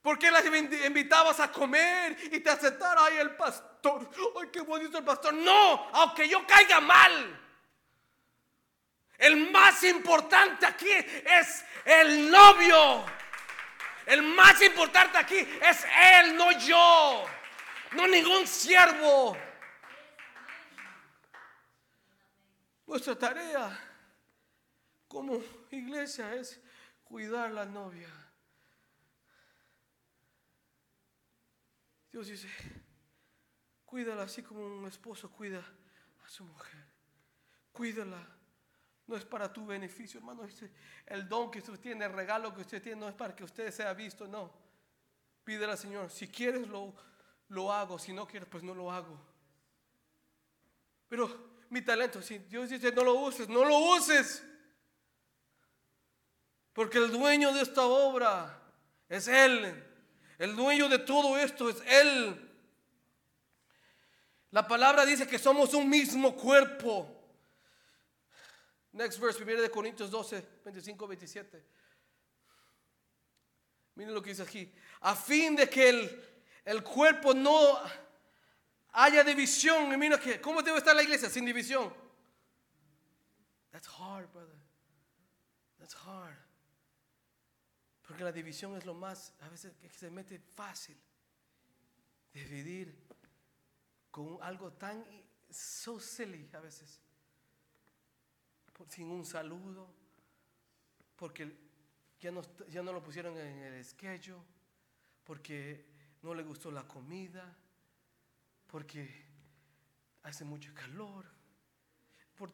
[0.01, 0.41] ¿Por qué la
[0.85, 4.09] invitabas a comer y te aceptara ay el pastor?
[4.41, 5.33] Ay, qué bonito el pastor.
[5.35, 7.41] No, aunque yo caiga mal.
[9.19, 13.05] El más importante aquí es el novio.
[14.05, 15.85] El más importante aquí es
[16.19, 17.23] él, no yo.
[17.93, 19.37] No ningún siervo.
[22.85, 23.77] Nuestra tarea
[25.07, 26.61] como iglesia es
[27.03, 28.09] cuidar la novia.
[32.11, 32.49] Dios dice,
[33.85, 35.59] cuídala así como un esposo cuida
[36.23, 36.85] a su mujer.
[37.71, 38.25] Cuídala.
[39.07, 40.47] No es para tu beneficio, hermano.
[41.05, 43.71] El don que usted tiene, el regalo que usted tiene, no es para que usted
[43.71, 44.51] sea visto, no.
[45.43, 46.09] Pídele Señor.
[46.09, 46.95] Si quieres, lo,
[47.49, 47.99] lo hago.
[47.99, 49.19] Si no quieres, pues no lo hago.
[51.07, 52.21] Pero mi talento.
[52.21, 54.43] Si Dios dice no lo uses, no lo uses.
[56.73, 58.61] Porque el dueño de esta obra
[59.07, 59.83] es Él.
[60.37, 62.41] El dueño de todo esto es Él.
[64.51, 67.11] La palabra dice que somos un mismo cuerpo.
[68.91, 71.65] Next verse, 1 de Corintios 12, 25, 27.
[73.95, 74.73] Miren lo que dice aquí.
[75.01, 76.23] A fin de que el,
[76.63, 77.81] el cuerpo no
[78.95, 79.91] haya división.
[79.93, 81.93] Y mira que, ¿cómo debe estar la iglesia sin división?
[83.71, 84.55] That's hard, brother.
[85.77, 86.37] That's hard.
[88.07, 90.95] Porque la división es lo más, a veces que se mete fácil.
[92.33, 92.95] Dividir
[94.11, 95.05] con algo tan
[95.49, 96.99] so silly a veces.
[98.89, 99.89] sin un saludo.
[101.15, 101.51] Porque
[102.19, 104.41] ya no, ya no lo pusieron en el schedule.
[105.23, 105.85] Porque
[106.21, 107.57] no le gustó la comida
[108.67, 109.25] porque
[110.23, 111.25] hace mucho calor.
[112.35, 112.51] Por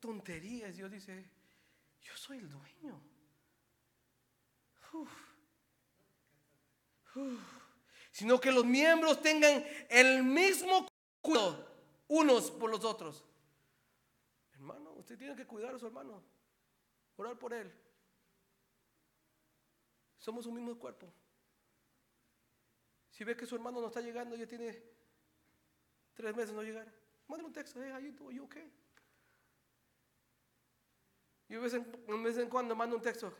[0.00, 1.30] tonterías, Dios dice,
[2.00, 3.00] yo soy el dueño.
[8.10, 10.86] Sino que los miembros tengan el mismo
[11.20, 11.72] cuidado
[12.08, 13.24] unos por los otros.
[14.52, 16.22] Hermano, usted tiene que cuidar a su hermano,
[17.16, 17.72] orar por él.
[20.18, 21.10] Somos un mismo cuerpo.
[23.10, 24.91] Si ve que su hermano no está llegando, ya tiene
[26.14, 26.86] Tres meses no llegar.
[27.28, 27.82] Mándale un texto.
[27.82, 27.98] Hey, how
[28.30, 28.70] you okay?
[31.48, 33.30] Y de vez en, vez en cuando mando un texto.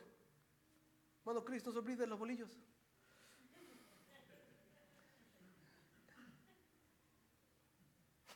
[1.25, 2.51] Mano, Cristo, no se olvide los bolillos.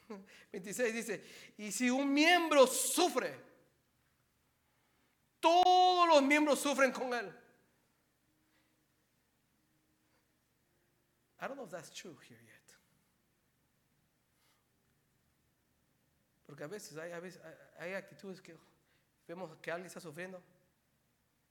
[0.51, 1.23] ...26 dice...
[1.57, 3.47] Y si un miembro sufre...
[5.39, 7.31] todos los miembros sufren con él.
[11.39, 12.56] I don't know if that's true here yet.
[16.47, 16.97] Porque a veces
[17.77, 18.57] hay, actitudes que
[19.27, 20.41] vemos que alguien está sufriendo.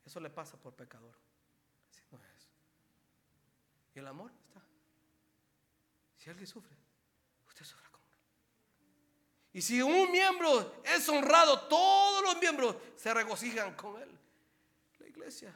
[0.05, 1.15] Eso le pasa por pecador.
[1.91, 2.49] Así no es.
[3.95, 4.63] Y el amor está.
[6.17, 6.75] Si alguien sufre,
[7.47, 8.19] usted sufra con él.
[9.53, 14.19] Y si un miembro es honrado, todos los miembros se regocijan con él.
[14.99, 15.55] La iglesia.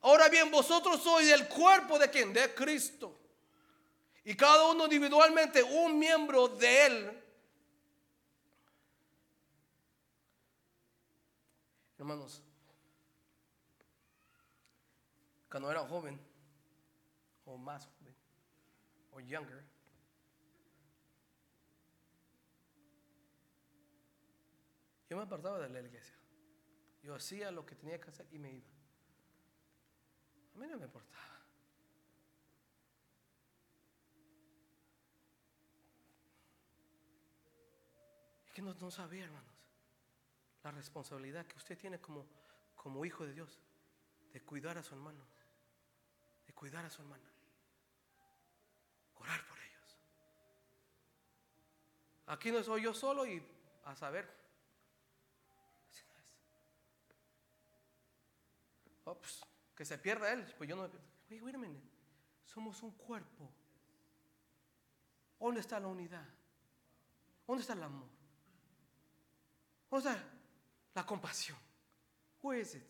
[0.00, 2.32] Ahora bien, vosotros sois el cuerpo de quien?
[2.32, 3.16] De Cristo.
[4.24, 7.17] Y cada uno individualmente un miembro de él.
[11.98, 12.44] Hermanos,
[15.50, 16.20] cuando era joven,
[17.44, 18.14] o más joven,
[19.12, 19.64] o younger,
[25.10, 26.14] yo me apartaba de la iglesia.
[27.02, 28.68] Yo hacía lo que tenía que hacer y me iba.
[30.54, 31.24] A mí no me importaba.
[38.46, 39.57] Es que no, no sabía, hermanos,
[40.68, 42.26] la responsabilidad que usted tiene como,
[42.76, 43.58] como hijo de Dios
[44.32, 45.24] de cuidar a su hermano,
[46.46, 47.24] de cuidar a su hermana,
[49.14, 49.98] orar por ellos.
[52.26, 53.42] Aquí no soy yo solo y
[53.84, 54.28] a saber.
[59.04, 59.40] Oh, pues,
[59.74, 61.08] que se pierda él, pues yo no me pierdo.
[61.30, 61.56] Wait.
[62.44, 63.50] Somos un cuerpo.
[65.40, 66.26] ¿Dónde está la unidad?
[67.46, 68.08] ¿Dónde está el amor?
[69.90, 70.37] ¿Dónde está
[70.98, 71.56] la compasión?
[72.42, 72.82] Where is it?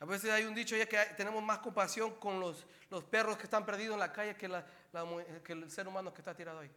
[0.00, 3.44] A veces hay un dicho ya que tenemos más compasión con los, los perros que
[3.44, 4.48] están perdidos en la calle que,
[5.42, 6.70] que el ser humano que está tirado ahí.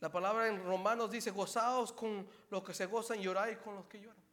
[0.00, 4.00] La palabra en Romanos dice, gozaos con los que se gozan, lloráis con los que
[4.00, 4.24] lloran.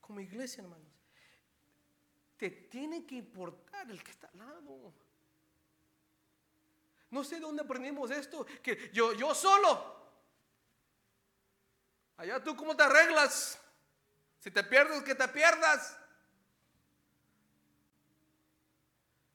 [0.00, 0.91] Como iglesia, hermanos.
[2.42, 4.92] Te tiene que importar el que está al lado.
[7.10, 10.10] No sé de dónde aprendimos esto, que yo, yo solo.
[12.16, 13.62] Allá tú cómo te arreglas.
[14.40, 15.96] Si te pierdes, que te pierdas.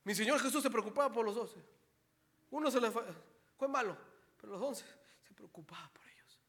[0.04, 1.64] Mi Señor Jesús se preocupaba por los doce.
[2.52, 3.06] Uno se le fue,
[3.58, 3.98] fue malo,
[4.36, 4.84] pero los once
[5.26, 6.42] se preocupaba por ellos.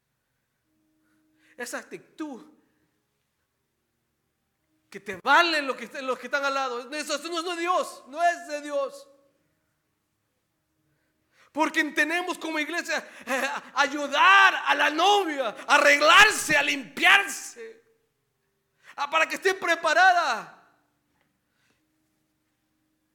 [1.56, 2.57] Esa actitud
[4.90, 6.90] que te valen lo que, los que están al lado.
[6.92, 9.08] Eso, no es de Dios, no es de Dios.
[11.52, 17.82] Porque tenemos como iglesia eh, ayudar a la novia, a arreglarse, a limpiarse,
[19.10, 20.54] para que esté preparada.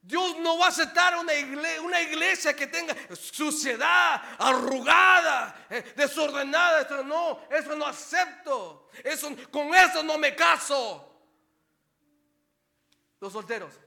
[0.02, 6.82] Dios no va a aceptar una iglesia, una iglesia que tenga suciedad, arrugada, eh, desordenada.
[6.82, 8.90] Eso no, eso no acepto.
[9.02, 11.13] Eso, con eso no me caso.
[13.24, 13.80] Los solteros.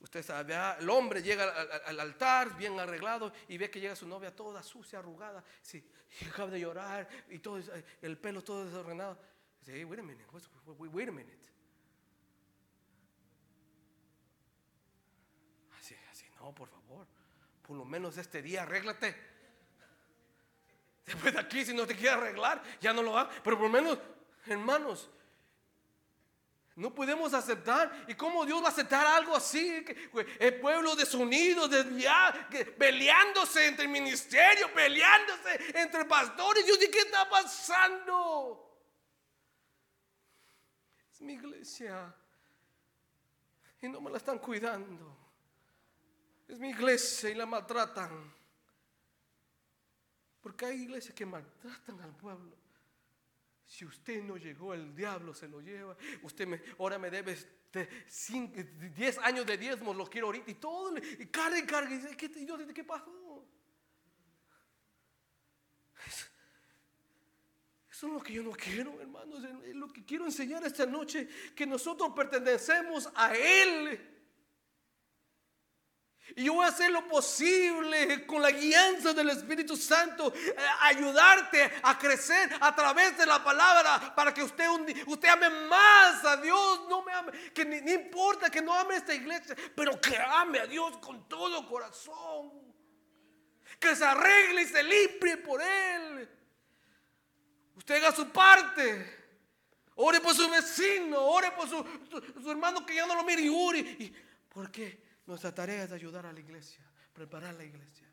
[0.00, 3.78] Usted sabe, ah, el hombre llega al, al- al altar bien arreglado y ve que
[3.78, 5.88] llega su novia toda sucia, arrugada, sí,
[6.20, 7.70] y acaba de llorar y todo, es-
[8.02, 9.16] el pelo todo desordenado.
[9.60, 10.26] Dice, wait a minute,
[10.92, 11.48] wait, a minute.
[15.78, 17.06] Así, así, no, por favor,
[17.62, 19.14] por lo menos este día arréglate.
[21.06, 23.30] Después de aquí, si no te quieres arreglar, ya no lo va.
[23.30, 23.98] Pero por lo menos,
[24.46, 25.08] hermanos,
[26.76, 28.04] no podemos aceptar.
[28.08, 29.84] ¿Y cómo Dios va a aceptar algo así?
[30.40, 32.38] El pueblo desunido, desviado,
[32.76, 36.66] peleándose entre ministerios, peleándose entre pastores.
[36.66, 38.80] Yo digo, ¿qué está pasando?
[41.12, 42.12] Es mi iglesia.
[43.80, 45.16] Y no me la están cuidando.
[46.48, 48.34] Es mi iglesia y la maltratan.
[50.40, 52.63] Porque hay iglesias que maltratan al pueblo.
[53.74, 55.96] Si usted no llegó, el diablo se lo lleva.
[56.22, 57.36] Usted me, ahora me debe
[58.94, 60.48] 10 años de diezmos, lo quiero ahorita.
[60.48, 61.90] Y todo, y carga y carga.
[61.92, 62.30] Y dice, ¿qué,
[62.72, 63.44] ¿qué pasó?
[66.06, 66.30] Es-
[67.90, 69.42] Eso es lo que yo no quiero, hermanos.
[69.64, 71.28] Es lo que quiero enseñar esta noche.
[71.56, 74.13] Que nosotros pertenecemos a Él.
[76.36, 81.70] Y yo voy a hacer lo posible con la guianza del Espíritu Santo, eh, ayudarte
[81.82, 84.66] a crecer a través de la palabra para que usted,
[85.06, 86.80] usted ame más a Dios.
[86.88, 90.66] No me ame, que ni, importa que no ame esta iglesia, pero que ame a
[90.66, 92.50] Dios con todo corazón.
[93.78, 96.28] Que se arregle y se limpie por Él.
[97.76, 99.22] Usted haga su parte.
[99.96, 101.76] Ore por su vecino, ore por su,
[102.10, 104.12] su- su hermano que ya no lo mire y ore.
[104.48, 105.03] ¿Por qué?
[105.26, 108.06] Nuestra tarea es ayudar a la iglesia preparar la iglesia.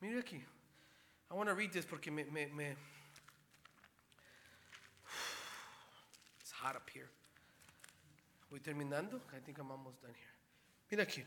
[0.00, 0.42] Mire aquí.
[1.30, 2.76] I want to read this porque me, me, me
[6.40, 7.08] It's hot up here.
[8.50, 9.20] Voy terminando.
[9.32, 10.34] I think I'm almost done here.
[10.90, 11.24] Mira aquí.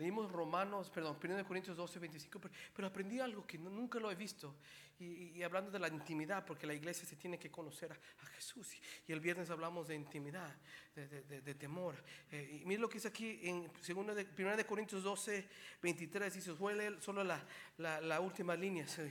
[0.00, 4.10] Leímos Romanos, perdón, 1 Corintios 12, 25, pero, pero aprendí algo que no- nunca lo
[4.10, 4.56] he visto.
[4.98, 8.26] Y, y- hablando de la intimidad, porque la iglesia se tiene que conocer a, a
[8.28, 8.68] Jesús.
[9.06, 10.56] Y el viernes hablamos de intimidad,
[10.94, 12.02] de, de- de- de temor.
[12.32, 15.46] Eh, y mira lo que dice aquí en 2 de, 1 de Corintios 12,
[15.82, 17.44] 23, dice, voy a leer solo la,
[17.76, 18.86] la, la última línea.
[18.88, 19.02] sí.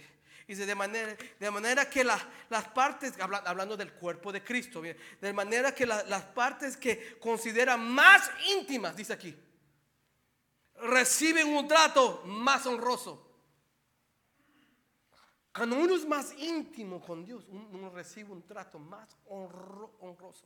[0.47, 4.81] Dice, de manera, de manera que la- las partes, habla- hablando del cuerpo de Cristo,
[4.81, 9.35] de manera que la- las partes que consideran más íntimas, dice aquí,
[10.81, 13.25] reciben un trato más honroso.
[15.53, 20.45] Cuando uno es más íntimo con Dios, un- uno recibe un trato más honro- honroso.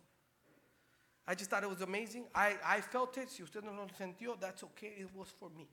[1.27, 2.25] I just thought it was amazing.
[2.35, 3.29] I, I felt it.
[3.29, 4.99] Si usted no lo sintió, that's okay.
[5.01, 5.67] It was for me.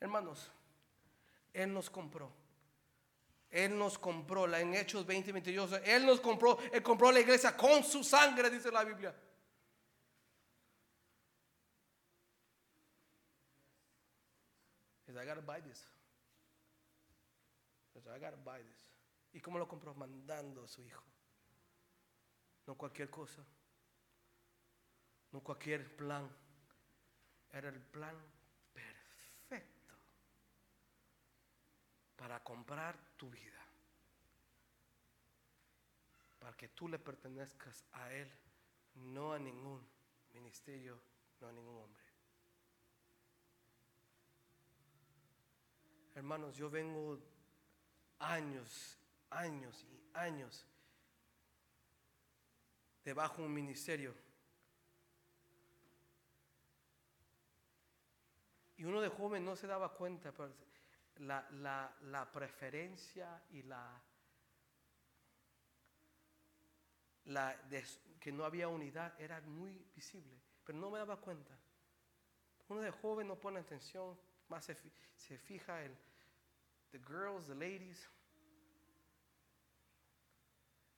[0.00, 0.50] Hermanos,
[1.52, 2.30] Él nos compró.
[3.50, 4.46] Él nos compró.
[4.54, 5.72] En Hechos 20, 22.
[5.84, 6.58] Él nos compró.
[6.72, 9.14] Él compró la iglesia con su sangre, dice la Biblia.
[15.14, 15.86] Dice, I gotta buy this.
[17.94, 18.90] I gotta buy this.
[19.32, 19.94] ¿Y cómo lo compró?
[19.94, 21.04] Mandando a su hijo.
[22.66, 23.44] No cualquier cosa.
[25.30, 26.28] No cualquier plan.
[27.52, 28.16] Era el plan
[28.72, 29.94] perfecto
[32.16, 33.64] para comprar tu vida.
[36.40, 38.28] Para que tú le pertenezcas a Él,
[38.94, 39.86] no a ningún
[40.32, 41.00] ministerio,
[41.40, 42.03] no a ningún hombre.
[46.14, 47.18] Hermanos, yo vengo
[48.18, 48.98] años,
[49.30, 50.66] años y años
[53.04, 54.14] debajo de un ministerio.
[58.76, 60.52] Y uno de joven no se daba cuenta, pero
[61.18, 64.00] la, la- la preferencia y la,
[67.26, 67.56] la
[68.20, 71.56] que no había unidad era muy visible, pero no me daba cuenta.
[72.68, 74.18] Uno de joven no pone atención,
[74.60, 75.96] se, fi- se fija en
[76.90, 78.08] the girls, the ladies.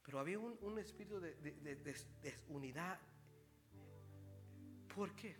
[0.03, 2.99] Pero había un, espíritu de, de- de- de- desunidad.
[4.95, 5.35] ¿Por qué?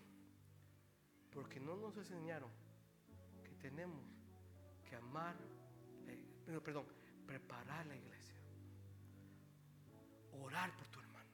[1.32, 2.52] Porque no nos enseñaron
[3.44, 4.06] que tenemos
[4.84, 5.36] que amar,
[6.08, 6.86] eh, perdón,
[7.26, 8.36] preparar la iglesia,
[10.34, 11.30] orar por tu hermano,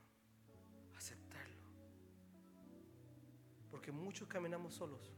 [0.95, 1.57] aceptarlo.
[3.71, 5.11] Porque muchos caminamos solos.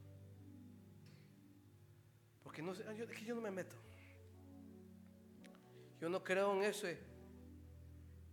[2.56, 3.76] Porque no ah, yo, es que yo no me meto.
[6.00, 6.88] Yo no creo en eso.
[6.88, 6.98] eh.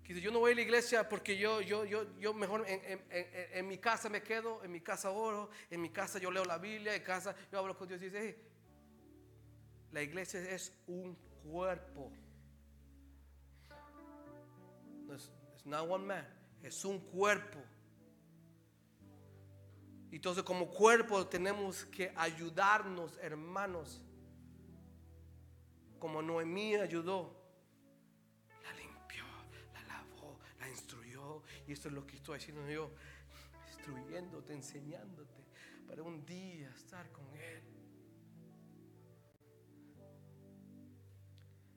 [0.06, 4.08] Yo no voy a la iglesia porque yo, yo, yo, yo mejor en, mi casa
[4.08, 7.34] me quedo, en mi casa oro, en mi casa yo leo la Biblia, en casa
[7.50, 8.36] yo hablo con Dios y dice, "Hey,
[9.90, 12.12] la iglesia es un cuerpo.
[15.12, 15.32] Es
[15.64, 16.28] not one man,
[16.62, 17.58] es un cuerpo.
[20.12, 24.00] Entonces como cuerpo tenemos que ayudarnos, hermanos.
[26.02, 27.32] Como Noemí ayudó
[28.64, 29.22] la limpió,
[29.72, 31.44] la lavó, la instruyó.
[31.64, 32.90] Y esto es lo que estoy haciendo yo,
[33.68, 35.44] instruyéndote, enseñándote,
[35.86, 37.62] para un día estar con Él.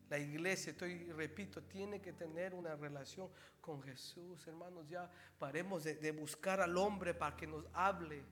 [0.09, 3.29] La iglesia, estoy, repito, tiene que tener una relación
[3.61, 4.89] con Jesús, hermanos.
[4.89, 5.07] Ya
[5.37, 8.23] paremos de, de buscar al hombre para que nos hable.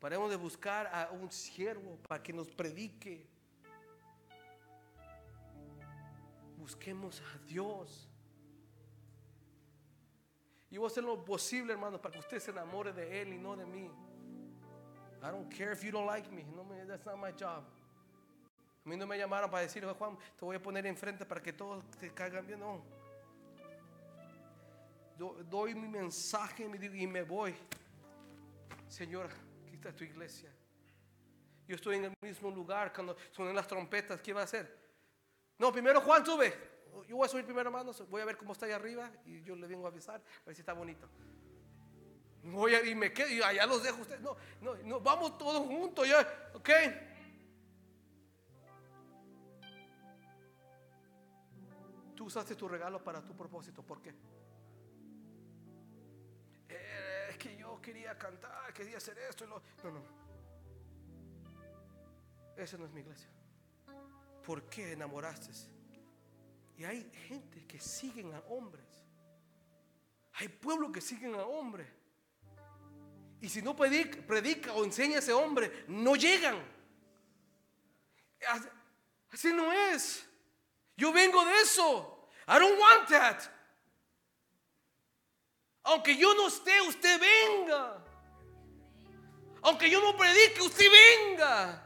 [0.00, 3.32] Paremos de buscar a un siervo para que nos predique.
[6.64, 8.08] Busquemos a Dios.
[10.70, 13.36] Y voy a hacer lo posible, hermano, para que usted se enamore de Él y
[13.38, 13.90] no de mí.
[15.22, 16.42] I don't care if you don't like me.
[16.44, 17.64] No that's not my job.
[18.82, 21.42] A mí no me llamaron para decir, "Oye, Juan, te voy a poner enfrente para
[21.42, 22.60] que todos te caigan bien.
[22.60, 22.82] No.
[25.18, 27.54] Do- doy mi mensaje y me voy.
[28.88, 29.28] Señor,
[29.66, 30.50] aquí está tu iglesia.
[31.68, 34.18] Yo estoy en el mismo lugar cuando suenan las trompetas.
[34.22, 34.83] ¿Qué va a hacer?
[35.58, 36.52] No, primero Juan sube.
[37.08, 38.02] Yo voy a subir primero, hermanos.
[38.08, 40.54] Voy a ver cómo está ahí arriba y yo le vengo a avisar a ver
[40.54, 41.08] si está bonito.
[42.44, 44.20] Voy a, y me quedo y allá los dejo ustedes.
[44.20, 46.70] No, no, no, vamos todos juntos ya, ¿ok?
[52.14, 54.14] Tú usaste tu regalo para tu propósito, ¿por qué?
[56.68, 59.62] Eh, es que yo quería cantar, quería hacer esto y lo.
[59.82, 60.02] No, no.
[62.56, 63.28] Esa no es mi iglesia.
[64.44, 65.50] ¿Por qué enamoraste?
[66.76, 68.84] Y hay gente que siguen a hombres
[70.34, 71.86] Hay pueblos que siguen a hombre.
[73.40, 76.56] Y si no predica, predica o enseña a ese hombre, no llegan.
[79.30, 80.26] Así no es.
[80.96, 82.28] Yo vengo de eso.
[82.48, 83.42] I don't want that.
[85.84, 88.04] Aunque yo no esté, usted venga.
[89.62, 91.83] Aunque yo no predique, usted venga.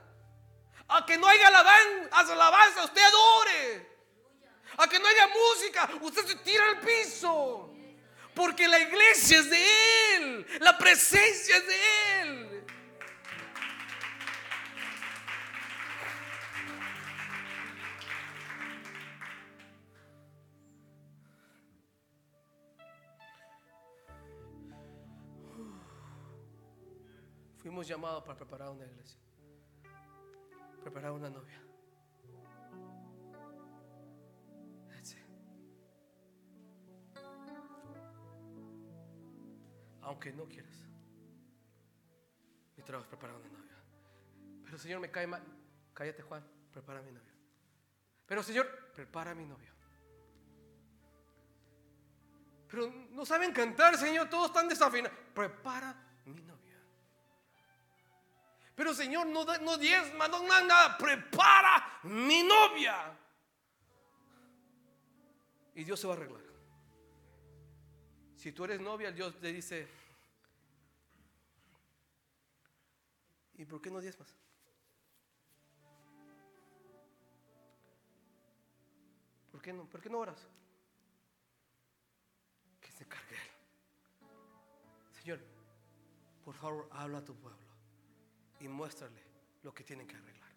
[0.89, 3.89] Aunque no haya alabanza, usted adore.
[4.79, 7.75] Aunque no haya música, usted se tira al piso.
[8.35, 10.47] Porque la iglesia es de Él.
[10.61, 12.65] La presencia es de Él.
[27.59, 29.28] Fuimos llamados para preparar una iglesia.
[30.83, 31.69] Preparar una novia.
[40.09, 40.73] Aunque no quieras.
[42.79, 43.77] Mi trabajo es preparar una novia.
[44.65, 45.43] Pero Señor, me cae mal.
[45.93, 46.43] Cállate, Juan.
[46.73, 47.35] Prepara mi novia.
[48.25, 49.71] Pero Señor, prepara mi novio.
[52.71, 54.31] Pero no saben cantar, Señor.
[54.31, 55.19] Todos están desafinados.
[55.35, 56.78] Prepara mi novia.
[58.79, 60.97] Pero Señor, no, no diezma, no da nada.
[60.97, 63.13] Prepara mi novia.
[65.75, 66.45] Y Dios se va a arreglar.
[68.37, 69.89] Si tú eres novia, Dios te dice,
[73.55, 74.33] ¿y por qué no diezmas?
[79.51, 80.47] ¿Por qué no, por qué no oras?
[82.81, 84.31] Que se encargue Él.
[85.21, 85.41] Señor,
[86.45, 87.68] por favor, habla a tu pueblo
[88.61, 89.23] y muéstrale
[89.63, 90.53] lo que tienen que arreglar.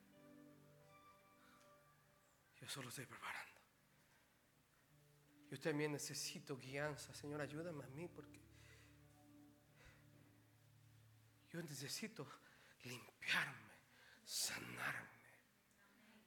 [2.60, 3.62] Yo solo estoy preparando.
[5.50, 7.14] Yo también necesito guianza.
[7.14, 8.40] Señor, ayúdame a mí porque
[11.50, 12.26] yo necesito
[12.84, 13.74] limpiarme,
[14.24, 15.10] sanarme,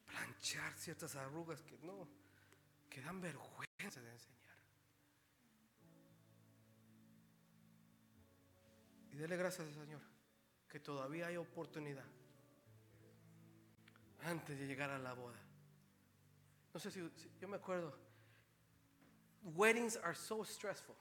[0.05, 2.07] planchar ciertas arrugas que no,
[2.89, 4.35] que dan vergüenza de enseñar.
[9.11, 10.14] Y dele gracias al Señor
[10.75, 12.03] que todavía hay oportunidad
[14.25, 15.39] antes de llegar a la boda.
[16.73, 16.99] No sé si,
[17.39, 17.97] yo me acuerdo.
[19.55, 20.97] Weddings are so stressful.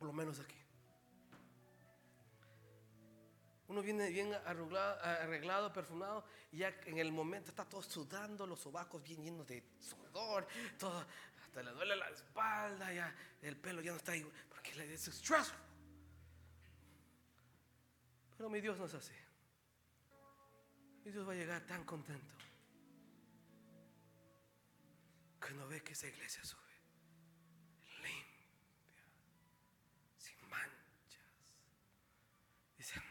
[0.00, 0.56] Por lo menos aquí.
[3.68, 8.58] Uno viene bien arreglado, arreglado, perfumado, y ya en el momento está todo sudando, los
[8.58, 11.06] sobacos bien llenos de sudor, todo,
[11.44, 15.67] hasta le duele la espalda, ya el pelo ya no está igual, porque es stressful.
[18.38, 19.12] Pero mi Dios no es así.
[21.04, 22.36] Mi Dios va a llegar tan contento
[25.40, 26.60] que no ve que esa iglesia sube
[27.96, 29.02] limpia,
[30.18, 31.50] sin manchas.
[32.76, 33.02] Dice,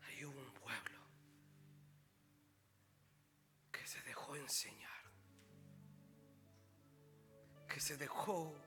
[0.00, 1.00] hay un pueblo
[3.70, 5.12] que se dejó enseñar,
[7.68, 8.58] que se dejó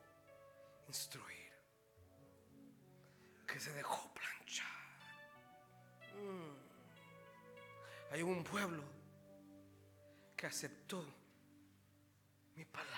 [0.87, 1.53] instruir,
[3.47, 4.16] que se dejó.
[6.17, 8.13] Mm.
[8.13, 8.83] Hay un pueblo
[10.35, 11.03] que aceptó
[12.55, 12.97] mi palabra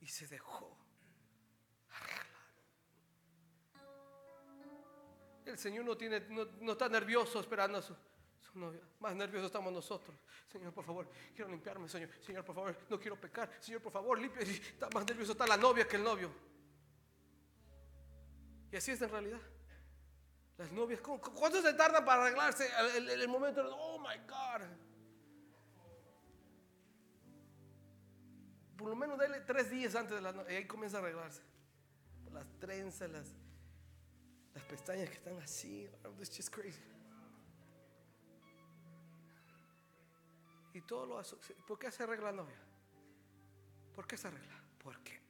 [0.00, 0.76] y se dejó
[1.90, 2.26] arreglar.
[5.44, 7.94] El Señor no, tiene, no, no está nervioso esperando a su,
[8.40, 8.80] su novia.
[9.00, 10.16] Más nerviosos estamos nosotros.
[10.46, 12.10] Señor, por favor, quiero limpiarme, Señor.
[12.20, 13.50] Señor, por favor, no quiero pecar.
[13.60, 14.46] Señor, por favor, limpia.
[14.94, 16.30] Más nervioso está la novia que el novio.
[18.70, 19.40] Y así es en realidad.
[20.58, 23.62] Las novias, ¿cu- cu- ¿cuánto se tardan para arreglarse el, momento?
[23.74, 24.66] Oh my God.
[28.76, 30.52] Por lo menos dale tres días antes de la noche.
[30.52, 31.42] Y ahí comienza a arreglarse.
[32.32, 33.26] Las trenzas, las,
[34.54, 35.88] las pestañas que están así.
[36.20, 36.82] It's just crazy.
[40.74, 41.22] Y todo lo.
[41.66, 42.58] ¿Por qué se arregla la novia?
[43.94, 44.58] ¿Por qué se arregla?
[44.82, 45.21] Porque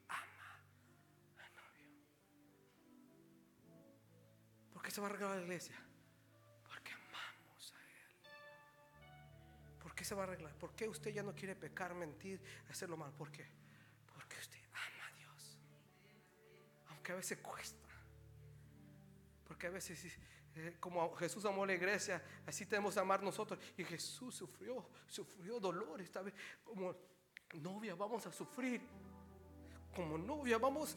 [4.82, 5.76] ¿Por qué se va a arreglar la iglesia?
[6.66, 9.78] Porque amamos a Él.
[9.78, 10.52] ¿Por qué se va a arreglar?
[10.58, 13.12] ¿Por qué usted ya no quiere pecar, mentir, hacerlo mal?
[13.12, 13.46] ¿Por qué?
[14.12, 15.60] Porque usted ama a Dios.
[16.88, 17.88] Aunque a veces cuesta.
[19.46, 20.18] Porque a veces,
[20.56, 23.60] eh, como Jesús amó la iglesia, así tenemos que amar nosotros.
[23.76, 26.00] Y Jesús sufrió, sufrió dolor.
[26.00, 26.96] Esta vez, como
[27.54, 28.82] novia, vamos a sufrir.
[29.94, 30.96] Como novia, vamos,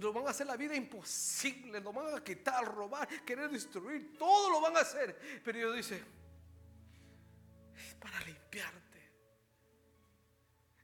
[0.00, 1.80] lo van a hacer la vida imposible.
[1.80, 4.16] Lo van a quitar, robar, querer destruir.
[4.18, 5.40] Todo lo van a hacer.
[5.44, 6.04] Pero Dios dice:
[7.76, 8.90] Es para limpiarte.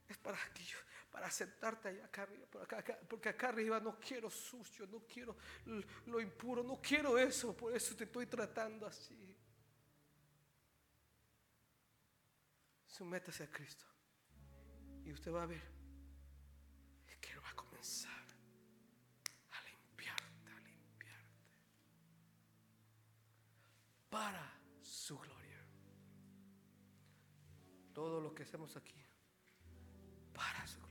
[0.09, 0.19] Es
[1.31, 2.47] sentarte allá acá arriba,
[3.09, 5.37] porque acá arriba no quiero sucio, no quiero
[6.07, 9.37] lo impuro, no quiero eso, por eso te estoy tratando así.
[12.87, 13.85] Sumétase a Cristo
[15.05, 15.76] y usted va a ver que
[19.51, 21.59] a limpiarte, a limpiarte.
[24.11, 25.65] Para su gloria.
[27.93, 29.01] Todo lo que hacemos aquí,
[30.33, 30.86] para su gloria.